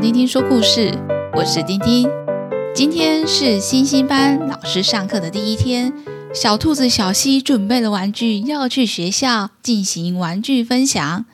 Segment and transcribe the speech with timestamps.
[0.00, 0.90] 丁丁说故事，
[1.36, 2.08] 我是丁丁。
[2.74, 5.92] 今天是星星班老师上课的第一天，
[6.34, 11.26] 小兔子小西准备了玩具，要去学校进行玩具分享。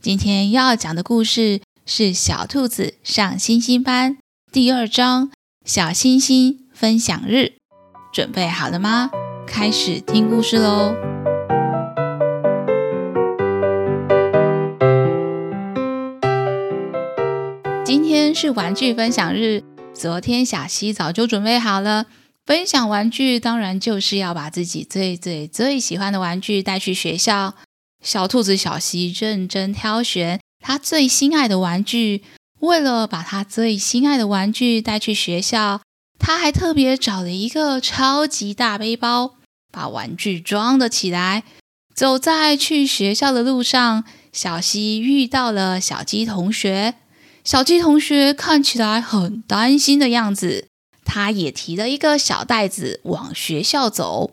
[0.00, 4.12] 今天要讲的故事是《小兔子上星星班》
[4.50, 5.26] 第二章
[5.66, 7.36] 《小星星分享日》。
[8.10, 9.10] 准备好了吗？
[9.46, 11.17] 开始听故事喽！
[18.28, 19.64] 天是玩具分享日。
[19.94, 22.04] 昨天小希早就准备好了，
[22.44, 27.54] 分享玩具当然就是要把自己最最最喜欢的玩具带去学校。
[28.04, 32.22] 小兔子小希认真挑选他最心爱的玩具，
[32.60, 35.80] 为了把他最心爱的玩具带去学校，
[36.18, 39.36] 他还特别找了一个超级大背包，
[39.72, 41.44] 把玩具装了起来。
[41.94, 44.04] 走在去学校的路上，
[44.34, 46.96] 小希遇到了小鸡同学。
[47.48, 50.68] 小鸡同学看起来很担心的样子，
[51.02, 54.32] 他也提了一个小袋子往学校走。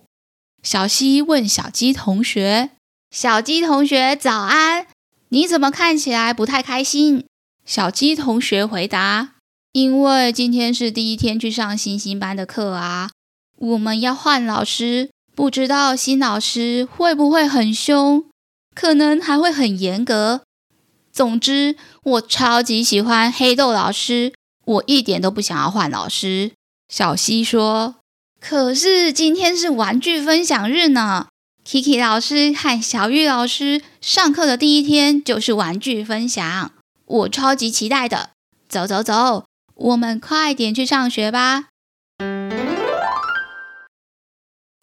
[0.61, 2.71] 小希问小鸡同学
[3.15, 4.87] ：“小鸡同学，早安，
[5.29, 7.23] 你怎么看起来不太开心？”
[7.65, 9.35] 小鸡同学回答
[9.71, 13.11] ：“因为今天是第一天去上星星班的课啊，
[13.57, 18.25] 我们要换老师，不知道新老师会不会很凶，
[18.75, 20.41] 可能还会很严格。”
[21.15, 24.33] 总之，我超级喜欢黑豆老师，
[24.65, 26.51] 我一点都不想要换老师。
[26.89, 27.95] 小西说
[28.41, 31.27] ：“可是今天是玩具分享日呢
[31.65, 36.73] ，Kiki 老师和小玉老师上课的第一天就是玩具分享，
[37.05, 38.31] 我超级期待的。
[38.67, 41.67] 走走走，我们快点去上学吧。”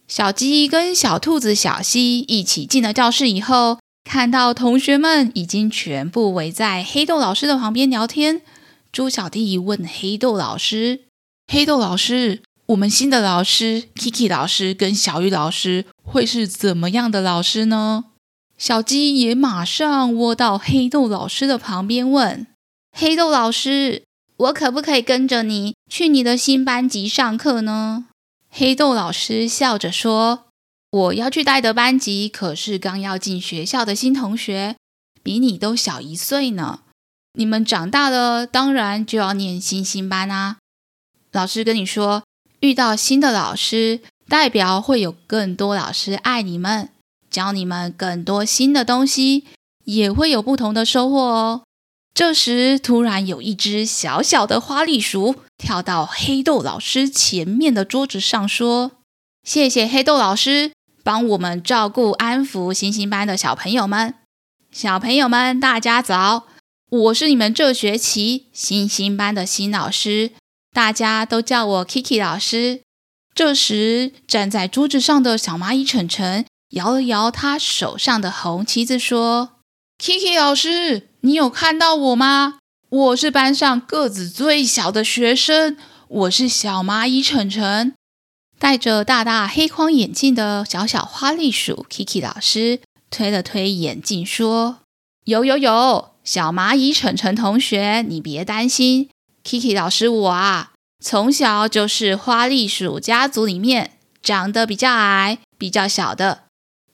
[0.08, 3.81] 小鸡跟小兔子小西一起进了教室以后。
[4.04, 8.42] 看到同学们已经全部围在黑豆老师的旁边聊天，
[8.92, 11.02] 猪小弟问黑豆老师
[11.50, 18.04] ：“黑豆老师，我们新的老师 Kiki 老师跟小玉老师会是怎么样的老师呢？”
[18.58, 22.46] 小鸡也马上窝到黑豆老师的旁边问
[22.96, 24.02] ：“黑豆老师，
[24.36, 28.06] 我可不可以跟着你去你的新班级上课呢？”
[28.50, 30.51] 黑豆老师笑着说。
[30.92, 34.76] 我要去带的班级可是刚要进学校的新同学，
[35.22, 36.80] 比你都小一岁呢。
[37.32, 40.58] 你们长大了，当然就要念星星班啊。
[41.30, 42.24] 老师跟你说，
[42.60, 46.90] 遇到新的老师，代表会有更多老师爱你们，
[47.30, 49.46] 教你们更多新的东西，
[49.86, 51.62] 也会有不同的收获哦。
[52.12, 58.92] 这时，突然有一只小小的花栗鼠跳到黑豆老师前面的桌子上，说
[59.42, 64.14] ：“谢谢黑豆老师。”帮我们照顾、安抚星星班的小朋友们。
[64.70, 66.46] 小朋友们，大家早！
[66.90, 70.32] 我是你们这学期星星班的新老师，
[70.72, 72.82] 大家都叫我 Kiki 老师。
[73.34, 79.56] 这时，站在桌子上的小蚂蚁晨晨摇了摇他手上的红旗子，说
[79.98, 82.58] ：“Kiki 老师，你有看到我吗？
[82.90, 87.94] 我是班上个子最小的学生，我是小蚂蚁晨晨。”
[88.62, 92.78] 戴着大大黑框眼镜的小小花栗鼠 Kiki 老师
[93.10, 94.78] 推了推眼镜，说
[95.26, 99.10] ：“有有有，小蚂蚁晨晨同学，你别担心
[99.42, 100.70] ，Kiki 老师我啊，
[101.04, 106.44] 从小就是花栗鼠家族里面长得比较矮、比较小的，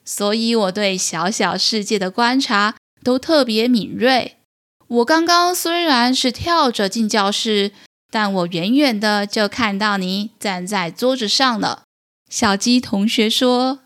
[0.06, 4.38] 所以我对小小世界的观察都特别敏锐。
[4.86, 7.72] 我刚刚虽然是跳着进教室。”
[8.10, 11.82] 但我远远的就看到你站在桌子上了，
[12.30, 13.80] 小鸡同学说：“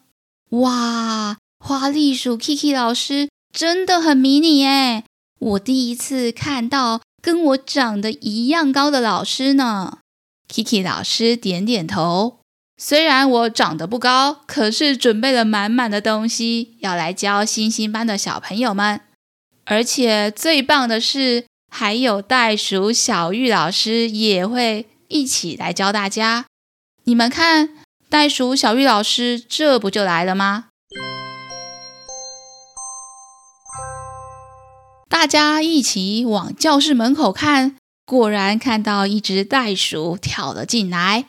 [0.51, 5.05] 哇，花栗鼠 Kiki 老师真的很迷你耶！
[5.41, 9.99] 我第一次看到跟我长得一样高的老师呢。
[10.49, 12.39] ”Kiki 老师点点头，
[12.77, 19.01] 虽然我长得不高，可是准备了满满的东西要来教星星班的小朋友们，
[19.65, 21.47] 而且最棒的是。
[21.75, 26.45] 还有袋鼠小玉老师也会一起来教大家。
[27.05, 27.71] 你们看，
[28.11, 30.67] 袋鼠小玉老师这不就来了吗？
[35.09, 41.25] 大家一起往教室门口看，果然看到一只袋鼠跳了进来，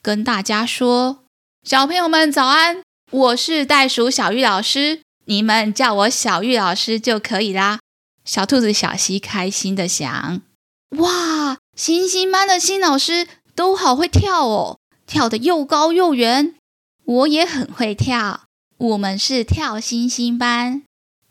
[0.00, 1.24] 跟大家说
[1.68, 7.80] ：“小朋友们早安，我是袋鼠小玉老师，你们叫我小玉老师就可以啦。”
[8.24, 10.42] 小兔子小希开心的想
[10.98, 16.54] ：“哇，星星班的新老师都好会跳哦，跳得又高又远。
[17.04, 18.44] 我也很会跳，
[18.78, 20.82] 我们是跳星星班。”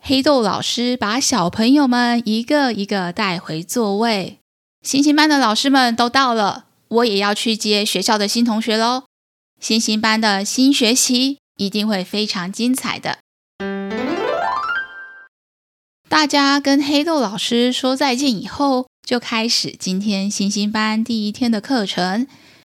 [0.05, 4.39] 黑豆老师把小朋友们一个一个带回座位。
[4.83, 9.05] 星星班的老师们都到了，我也要去接学校的新同学喽。
[9.61, 13.19] 星星班的新学期一定会非常精彩的。
[16.13, 22.27] 大家跟黑豆老师说再见以后，就开始今天星星班第一天的课程。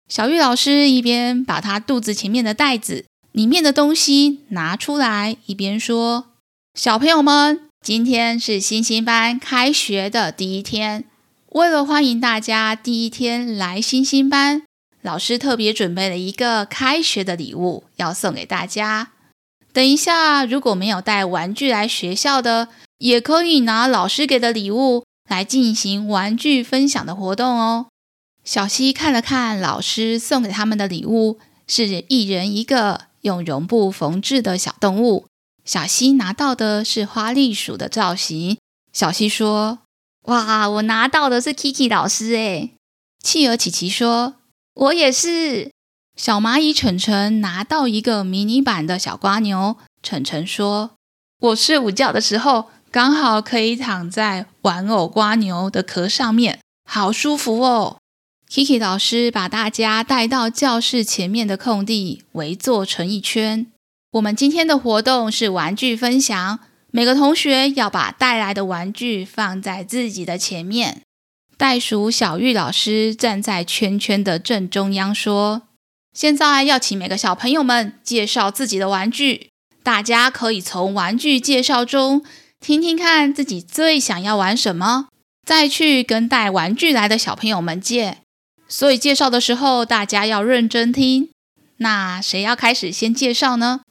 [0.08, 6.26] 小玉老师一边把他肚子前面的袋子里面的东西拿出来，一边说
[6.78, 11.02] ：“小朋友们，今天是星星班开学的第一天。
[11.48, 14.62] 为了欢迎大家第一天来星星班，
[15.02, 19.10] 老师特别准备了一个开学的礼物要送给大家。
[19.72, 22.68] 等一下，如果没有带玩具来学校的，
[22.98, 27.86] 也可以拿老师给的礼物来进行玩具分享的活动哦。”
[28.44, 35.26] 小希看了看老师送给他们的礼物，是一人一个用绒布缝制的小动物。
[35.64, 38.58] 小希拿到的是花栗鼠的造型。
[38.92, 39.78] 小希说
[40.28, 42.72] ：“哇，我拿到的是 Kiki 老师诶。”
[43.24, 44.34] 企鹅琪琪说
[44.74, 45.70] ：“我也是。”
[46.16, 49.76] 小蚂蚁晨晨拿到一个迷你版的小瓜牛。
[50.02, 50.90] 晨晨说
[51.40, 57.96] ：“我睡午觉的时候刚好可以躺在玩偶蜗牛的壳上面，好舒服哦。”
[58.48, 63.66] Kiki 老师把大家带到教室前面的空地，围坐成一圈。
[64.12, 66.60] 我们今天的活动是玩具分享，
[66.92, 71.02] 每个同学要把带来的玩具放在自己的前面。
[71.56, 75.62] 袋鼠小玉老师站在圈圈的正中央，说
[76.14, 79.50] ：“现在要请每个小朋友们介绍自己的玩具，
[79.82, 82.24] 大家可以从玩具介绍中
[82.64, 85.08] 听听看自己最想要玩什么，
[85.46, 88.20] 再去跟带玩具来的小朋友们借。”
[88.66, 91.28] 所以介绍的时候，大家要认真听。
[91.76, 93.82] 那谁要开始先介绍呢？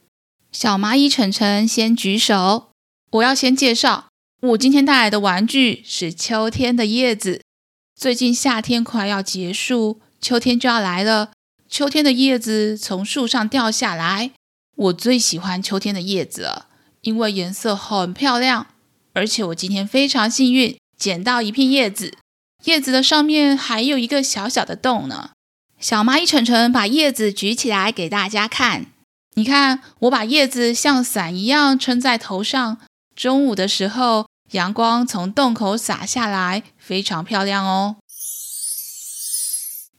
[0.51, 2.71] 小蚂蚁晨晨先举手。
[3.11, 4.07] 我要先介绍，
[4.41, 7.41] 我今天带来的玩具是秋天的叶子。
[7.95, 11.29] 最近夏天快要结束，秋天就要来了。
[11.69, 14.31] 秋天的叶子从树上掉下来，
[14.75, 16.69] 我最喜欢秋天的叶子了，
[17.03, 18.67] 因为颜色很漂亮。
[19.13, 22.17] 而且我今天非常幸运，捡到一片叶子。
[22.63, 25.29] 叶子的上面还有一个小小的洞呢。
[25.79, 28.87] 小蚂蚁晨晨把叶子举起来给大家看。
[29.35, 32.77] 你看，我把叶子像伞一样撑在头上。
[33.15, 37.97] 中午的时候，阳光从洞口洒下来，非常漂亮哦。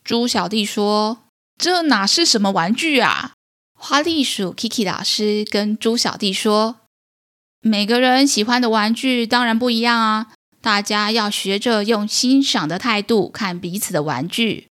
[0.02, 1.18] 猪小弟说
[1.58, 3.32] ：“这哪是什么玩具啊？”
[3.78, 6.76] 花栗鼠 Kiki 老师跟猪小弟说
[7.64, 10.28] ：“每个人喜欢的玩具当然不一样啊。”
[10.60, 14.68] 大家要学着用欣赏的态度看彼此的玩具。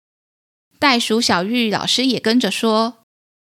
[0.80, 2.96] 袋鼠小玉老师也跟着说：“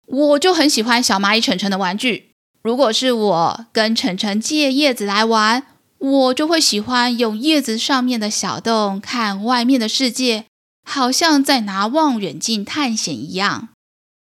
[0.07, 2.31] 我就很喜欢小蚂蚁晨晨的玩具。
[2.61, 5.63] 如果是我跟晨晨借叶子来玩，
[5.97, 10.45] 我就会喜欢用叶子上面的小洞看外面的世界，
[10.85, 13.69] 好像在拿望远镜探险一样。”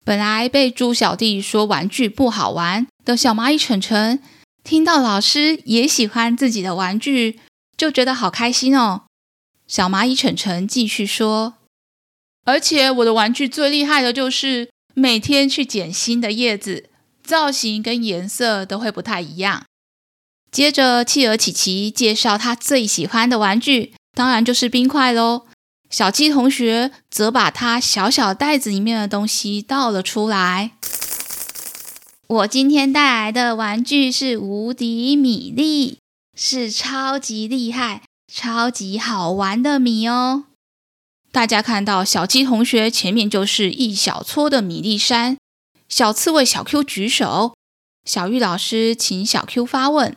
[0.04, 4.20] 本来被猪小弟说玩具不好玩的小蚂蚁晨晨，
[4.64, 7.40] 听到老师也喜欢自己的玩具。
[7.74, 9.06] 就觉得好开心哦！
[9.66, 11.54] 小蚂蚁晨晨继续说
[12.46, 16.90] ：“而且我的玩具最厉害的就是每天去捡新的叶子，
[17.24, 19.64] 造型跟颜色都会不太一样。”
[20.52, 25.46] 接着，企鹅琪琪介绍他最喜欢的玩具，当然就是冰块喽。
[25.90, 30.72] 小鸡同学则把他小小袋子里面的东西倒了出来。
[32.32, 35.98] 我今天带来的玩具是无敌米粒。
[36.34, 40.44] 是超级厉害、超级好玩的米哦！
[41.30, 45.36] 大家看到小鸡同学前面就是一小撮的米粒山。
[45.90, 47.54] 小刺猬小 Q 举手，
[48.06, 50.16] 小玉老师请小 Q 发问。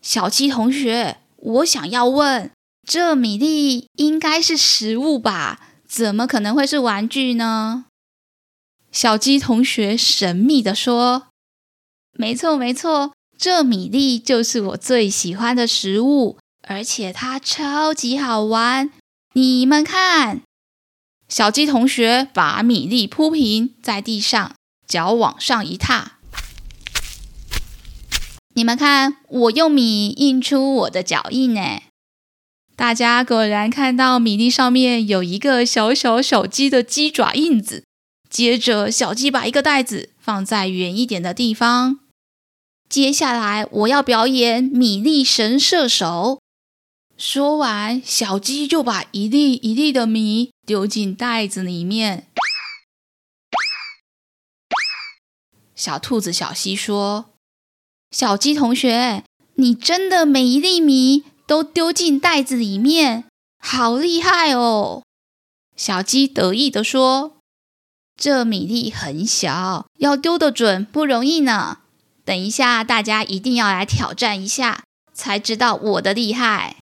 [0.00, 2.50] 小鸡同学，我想要问，
[2.84, 5.60] 这米粒应该是食物吧？
[5.86, 7.84] 怎么可能会是玩具呢？
[8.92, 11.28] 小鸡同学神秘地说
[12.12, 18.92] ：“没错，没错。”这米粒就是我最喜欢的食物，而且它超级好玩。
[19.32, 20.42] 你们看，
[21.26, 24.54] 小鸡同学把米粒铺平在地上，
[24.86, 26.18] 脚往上一踏。
[28.54, 31.80] 你们看，我用米印出我的脚印呢。
[32.76, 37.84] 大家果然看到米粒上面有一个小小小鸡的鸡爪印子。
[38.32, 42.00] 接着，小鸡把一个袋子放在远一点的地方。
[42.88, 46.40] 接下来我要表演米粒神射手。
[47.18, 52.26] 说完，小鸡就把一粒一粒的米丢进袋子里面。
[55.76, 57.34] 小兔子小希说
[58.10, 59.24] ：“小鸡同学，
[59.56, 63.24] 你真的每一粒米都丢进袋子里面，
[63.58, 65.02] 好厉害哦！”
[65.76, 67.36] 小鸡得意地说
[68.22, 71.78] ：“这米粒很小，要丢得准不容易呢。
[72.24, 76.76] 等一下，大家一定要来挑战一下，才知道我的厉害。”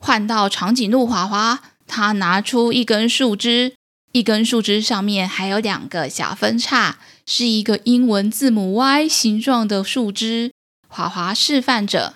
[0.00, 3.74] 换到长颈鹿华华，他拿出一根树枝，
[4.12, 10.52] 一根树枝上面还有两个小分叉，是一个英文字母 Y 形状的树枝。
[10.88, 12.14] 华华示范着：“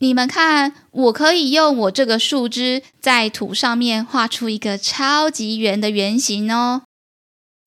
[0.00, 6.82] 你们看，我可以用我这个树枝在土上面画出一个超级圆的圆形哦。”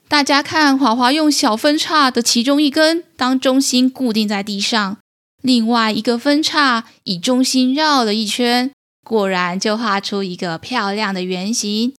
[0.08, 4.98] 大家看，华华用小分叉的其中一根当中心固定在地上，
[5.42, 8.70] 另外一个分叉以中心绕了一圈。
[9.04, 11.94] 果然就画出一个漂亮的圆形。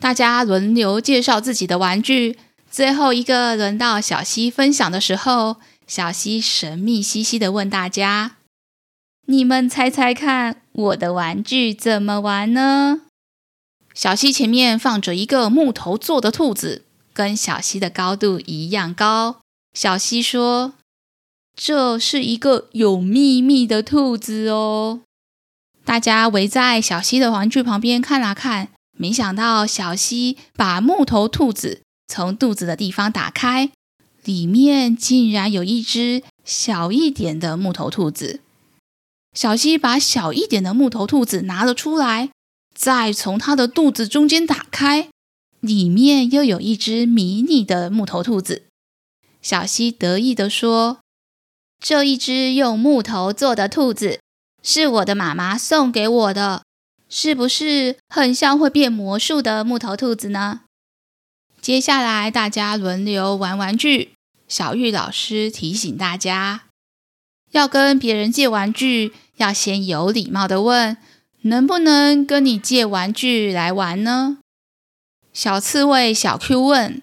[0.00, 2.36] 大家轮流介绍自己的玩具，
[2.70, 5.56] 最后一个轮到小溪分享的时候，
[5.86, 8.36] 小溪神秘兮兮的问大家
[9.26, 13.02] ：“你们猜猜看，我的玩具怎么玩呢？”
[13.94, 19.40] 小溪前面放着一个木头做的兔子，跟小溪的高度一样高。
[19.74, 20.74] 小溪说
[21.56, 25.00] ：“这是一个有秘密的兔子哦。”
[25.84, 33.70] 大家围在小溪的玩具旁边看啊看，没想到小溪把木头兔子从肚子的地方打开，
[34.24, 38.40] 里面竟然有一只小一点的木头兔子。
[39.34, 42.28] 小溪把小一点的木头兔子拿了出来，
[42.74, 45.08] 再从它的肚子中间打开，
[45.62, 48.64] 里面又有一只迷你的木头兔子。
[49.40, 50.98] 小西得意地说
[51.80, 54.18] ：“这一只用木头做的兔子。”
[54.64, 56.62] 是我的妈妈送给我的，
[57.08, 60.60] 是不是很像会变魔术的木头兔子呢？
[61.60, 64.12] 接下来大家轮流玩玩具。
[64.48, 66.64] 小玉老师提醒大家，
[67.52, 70.96] 要跟别人借玩具，要先有礼貌的问
[71.42, 74.38] ：“能不能跟你借玩具来玩呢？”
[75.32, 77.00] 小刺猬小 Q 问：“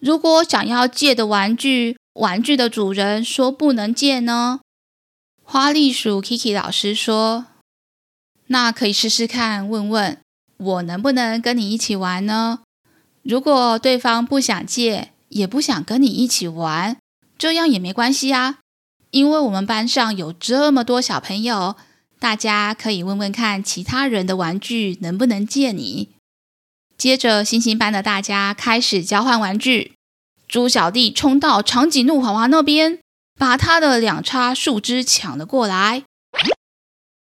[0.00, 4.60] 如果想要借的玩具，玩具的主人说不能借呢？”
[5.42, 7.46] 花栗鼠 Kiki 老师说
[8.46, 10.18] ：“那可以试试看，问问
[10.56, 12.60] 我能不能跟你一起玩呢？
[13.22, 16.96] 如果对方不想借，也不想跟你一起玩，
[17.36, 18.60] 这样也没关系啊，
[19.10, 21.74] 因为我们班上有这么多小朋友，
[22.20, 26.10] 大家可以问问看其他人的玩具能不能借你。”
[27.02, 29.94] 接着，星星班的大家开始交换玩具。
[30.46, 33.00] 猪小弟冲到长颈鹿华华那边。
[33.36, 36.04] 把他的两叉树枝抢了过来。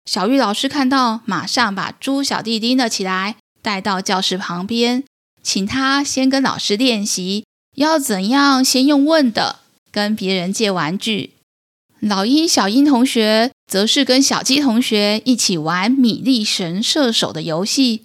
[0.05, 5.03] 小玉老师看到，马上把猪小弟拎了起来，带到教室旁边，
[5.43, 9.59] 请他先跟老师练习要怎样先用问的
[9.91, 11.33] 跟别人借玩具。
[11.99, 18.05] 老鹰小鹰同学则是跟小鸡同学一起玩米粒神射手的游戏。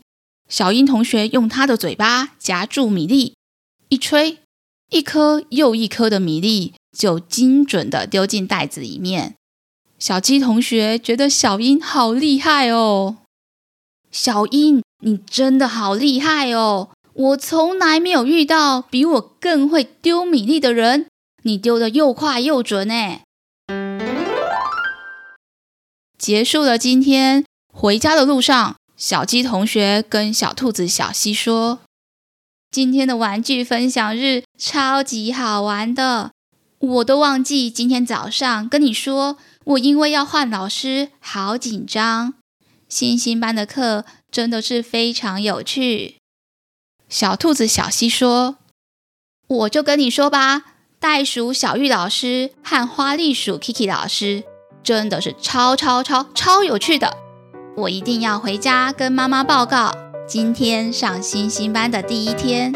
[0.49, 3.35] 小英同学用他的嘴巴夹住米粒，
[3.87, 4.39] 一吹，
[4.89, 6.73] 一颗又一颗的米粒。
[6.91, 9.35] 就精准的丢进袋子里面。
[9.99, 13.17] 小鸡同学觉得小英好厉害哦！
[14.11, 16.89] 小英，你真的好厉害哦！
[17.13, 21.05] 我从来没有遇到比我更会丢米粒的人。
[21.43, 23.19] 你丢的又快又准呢！
[26.17, 31.79] 结束了今天，回家的路上，小鸡同学跟小兔子小溪说
[32.69, 36.31] ：“今天的玩具分享日超级好玩的。”
[36.79, 42.33] 我都忘记今天早上跟你说，我因为要换老师，好紧张。
[42.89, 46.17] 星星班的课真的是非常有趣。
[47.07, 48.57] 小兔子小溪说
[49.47, 50.63] ：“我就跟你说吧，
[50.99, 54.43] 袋鼠小玉老师和花栗鼠 Kiki 老师
[54.83, 57.28] 真的是超超超超有趣的。
[57.75, 59.95] 我一定要回家跟妈妈报告，
[60.27, 62.73] 今天上星星班的第一天。”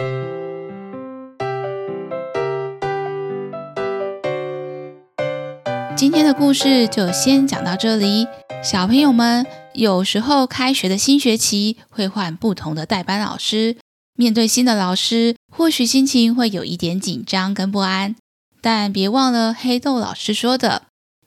[5.95, 8.27] 今天的故事就先讲到这里。
[8.63, 13.77] 小朋友们，有时候开学的新学期会换不同的代班老师，
[14.15, 18.15] 面对新的老师，或许心情会有一点紧张跟不安。
[18.62, 20.83] 但别忘了黑豆老师说的，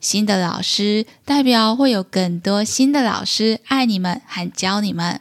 [0.06, 5.20] 新的老师代表会有更多新的老师爱你们和教你们。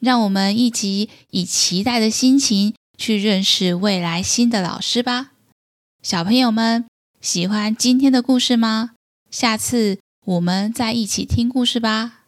[0.00, 5.30] 让我们一起以期待的心情去认识未来新的老师吧，
[6.02, 6.86] 小朋友们。
[7.20, 8.90] 喜欢今天的故事吗？
[9.30, 12.24] 下次我们再一起听故事吧。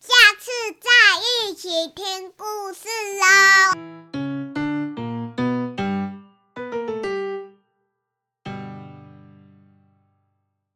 [0.00, 0.50] 下次
[0.80, 0.90] 再
[1.22, 2.88] 一起听故事
[3.22, 4.35] 喽。